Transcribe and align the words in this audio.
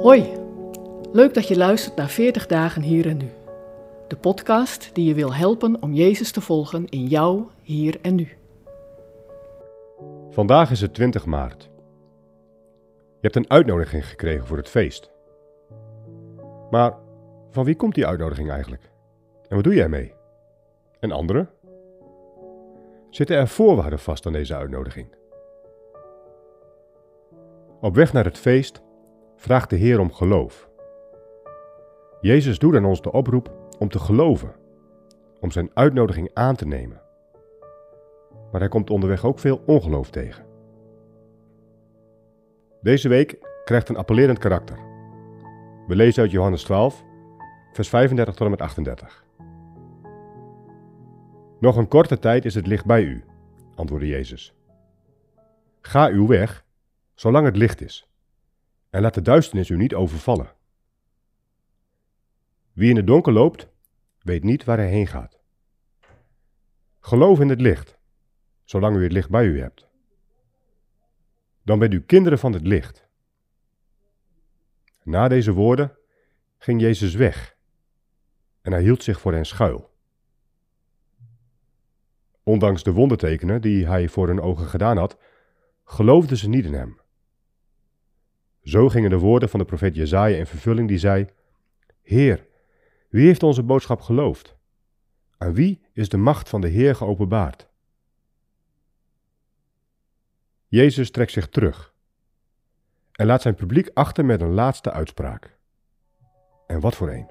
Hoi, 0.00 0.32
leuk 1.12 1.34
dat 1.34 1.48
je 1.48 1.56
luistert 1.56 1.96
naar 1.96 2.08
40 2.08 2.46
dagen 2.46 2.82
hier 2.82 3.06
en 3.06 3.16
nu. 3.16 3.30
De 4.08 4.16
podcast 4.16 4.94
die 4.94 5.04
je 5.04 5.14
wil 5.14 5.34
helpen 5.34 5.82
om 5.82 5.92
Jezus 5.92 6.32
te 6.32 6.40
volgen 6.40 6.86
in 6.88 7.06
jou, 7.06 7.44
hier 7.62 7.98
en 8.02 8.14
nu. 8.14 8.28
Vandaag 10.30 10.70
is 10.70 10.80
het 10.80 10.94
20 10.94 11.26
maart. 11.26 11.70
Je 12.92 13.20
hebt 13.20 13.36
een 13.36 13.50
uitnodiging 13.50 14.06
gekregen 14.06 14.46
voor 14.46 14.56
het 14.56 14.68
feest. 14.68 15.10
Maar 16.70 16.94
van 17.50 17.64
wie 17.64 17.76
komt 17.76 17.94
die 17.94 18.06
uitnodiging 18.06 18.50
eigenlijk? 18.50 18.90
En 19.48 19.54
wat 19.54 19.64
doe 19.64 19.74
jij 19.74 19.88
mee? 19.88 20.14
En 21.00 21.12
anderen? 21.12 21.48
Zitten 23.10 23.36
er 23.36 23.48
voorwaarden 23.48 23.98
vast 23.98 24.26
aan 24.26 24.32
deze 24.32 24.56
uitnodiging? 24.56 25.14
Op 27.80 27.94
weg 27.94 28.12
naar 28.12 28.24
het 28.24 28.38
feest 28.38 28.82
vraagt 29.40 29.70
de 29.70 29.76
Heer 29.76 30.00
om 30.00 30.12
geloof. 30.12 30.68
Jezus 32.20 32.58
doet 32.58 32.74
aan 32.74 32.84
ons 32.84 33.02
de 33.02 33.12
oproep 33.12 33.52
om 33.78 33.88
te 33.88 33.98
geloven, 33.98 34.54
om 35.40 35.50
zijn 35.50 35.70
uitnodiging 35.74 36.30
aan 36.34 36.56
te 36.56 36.66
nemen. 36.66 37.00
Maar 38.52 38.60
hij 38.60 38.68
komt 38.68 38.90
onderweg 38.90 39.24
ook 39.24 39.38
veel 39.38 39.62
ongeloof 39.66 40.10
tegen. 40.10 40.44
Deze 42.82 43.08
week 43.08 43.38
krijgt 43.64 43.88
een 43.88 43.96
appellerend 43.96 44.38
karakter. 44.38 44.78
We 45.86 45.96
lezen 45.96 46.22
uit 46.22 46.30
Johannes 46.30 46.62
12, 46.62 47.04
vers 47.72 47.88
35 47.88 48.34
tot 48.34 48.44
en 48.44 48.50
met 48.50 48.60
38. 48.60 49.24
Nog 51.60 51.76
een 51.76 51.88
korte 51.88 52.18
tijd 52.18 52.44
is 52.44 52.54
het 52.54 52.66
licht 52.66 52.84
bij 52.84 53.02
u, 53.02 53.24
antwoordde 53.74 54.08
Jezus. 54.08 54.54
Ga 55.80 56.08
uw 56.08 56.26
weg, 56.26 56.64
zolang 57.14 57.46
het 57.46 57.56
licht 57.56 57.80
is 57.80 58.09
en 58.90 59.02
laat 59.02 59.14
de 59.14 59.22
duisternis 59.22 59.68
u 59.68 59.76
niet 59.76 59.94
overvallen. 59.94 60.54
Wie 62.72 62.90
in 62.90 62.96
het 62.96 63.06
donker 63.06 63.32
loopt, 63.32 63.68
weet 64.18 64.44
niet 64.44 64.64
waar 64.64 64.76
hij 64.76 64.88
heen 64.88 65.06
gaat. 65.06 65.40
Geloof 67.00 67.40
in 67.40 67.48
het 67.48 67.60
licht, 67.60 67.98
zolang 68.64 68.96
u 68.96 69.02
het 69.02 69.12
licht 69.12 69.30
bij 69.30 69.46
u 69.46 69.60
hebt. 69.60 69.88
Dan 71.62 71.78
bent 71.78 71.92
u 71.92 72.02
kinderen 72.02 72.38
van 72.38 72.52
het 72.52 72.66
licht. 72.66 73.08
Na 75.02 75.28
deze 75.28 75.52
woorden 75.52 75.96
ging 76.58 76.80
Jezus 76.80 77.14
weg 77.14 77.56
en 78.60 78.72
hij 78.72 78.82
hield 78.82 79.02
zich 79.02 79.20
voor 79.20 79.32
hen 79.32 79.46
schuil. 79.46 79.90
Ondanks 82.42 82.82
de 82.82 82.92
wondertekenen 82.92 83.60
die 83.60 83.86
hij 83.86 84.08
voor 84.08 84.26
hun 84.26 84.40
ogen 84.40 84.66
gedaan 84.66 84.96
had, 84.96 85.18
geloofden 85.84 86.36
ze 86.36 86.48
niet 86.48 86.64
in 86.64 86.74
hem. 86.74 87.00
Zo 88.70 88.88
gingen 88.88 89.10
de 89.10 89.18
woorden 89.18 89.48
van 89.48 89.58
de 89.60 89.64
profeet 89.66 89.94
Jezaja 89.94 90.36
in 90.36 90.46
vervulling 90.46 90.88
die 90.88 90.98
zei: 90.98 91.26
Heer, 92.02 92.46
wie 93.08 93.26
heeft 93.26 93.42
onze 93.42 93.62
boodschap 93.62 94.00
geloofd? 94.00 94.56
Aan 95.38 95.54
wie 95.54 95.80
is 95.92 96.08
de 96.08 96.16
macht 96.16 96.48
van 96.48 96.60
de 96.60 96.68
Heer 96.68 96.94
geopenbaard? 96.94 97.68
Jezus 100.66 101.10
trekt 101.10 101.32
zich 101.32 101.48
terug 101.48 101.94
en 103.12 103.26
laat 103.26 103.42
zijn 103.42 103.54
publiek 103.54 103.90
achter 103.94 104.24
met 104.24 104.40
een 104.40 104.54
laatste 104.54 104.90
uitspraak. 104.90 105.58
En 106.66 106.80
wat 106.80 106.96
voor 106.96 107.10
een? 107.10 107.30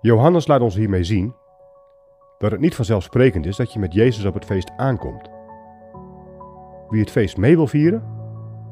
Johannes 0.00 0.46
laat 0.46 0.60
ons 0.60 0.74
hiermee 0.74 1.04
zien 1.04 1.34
dat 2.38 2.50
het 2.50 2.60
niet 2.60 2.74
vanzelfsprekend 2.74 3.46
is 3.46 3.56
dat 3.56 3.72
je 3.72 3.78
met 3.78 3.92
Jezus 3.92 4.24
op 4.24 4.34
het 4.34 4.44
feest 4.44 4.70
aankomt. 4.76 5.30
Wie 6.88 7.00
het 7.00 7.10
feest 7.10 7.36
mee 7.36 7.56
wil 7.56 7.66
vieren, 7.66 8.19